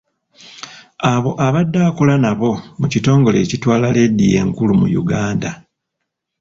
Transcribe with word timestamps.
Abo 1.13 1.31
abadde 1.45 1.79
akola 1.89 2.15
nabo 2.23 2.51
mu 2.79 2.87
kitongole 2.93 3.37
ekitwala 3.45 3.87
leediyo 3.95 4.35
enkulu 4.43 4.73
mu 4.81 4.87
Uganda. 5.01 5.49